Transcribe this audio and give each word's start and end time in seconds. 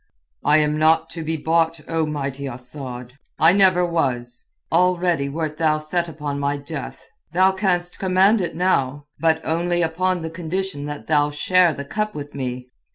"I 0.43 0.57
am 0.57 0.79
not 0.79 1.11
to 1.11 1.23
be 1.23 1.37
bought, 1.37 1.79
O 1.87 2.07
mighty 2.07 2.47
Asad. 2.49 3.19
I 3.37 3.53
never 3.53 3.85
was. 3.85 4.45
Already 4.71 5.29
wert 5.29 5.57
thou 5.57 5.77
set 5.77 6.09
upon 6.09 6.39
my 6.39 6.57
death. 6.57 7.07
Thou 7.33 7.51
canst 7.51 7.99
command 7.99 8.41
it 8.41 8.55
now, 8.55 9.05
but 9.19 9.41
only 9.45 9.83
upon 9.83 10.23
the 10.23 10.31
condition 10.31 10.85
that 10.85 11.05
thou 11.05 11.29
share 11.29 11.71
the 11.75 11.85
cup 11.85 12.15
with 12.15 12.33
me. 12.33 12.67